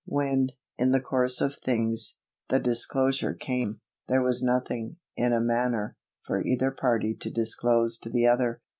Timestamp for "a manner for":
5.31-6.41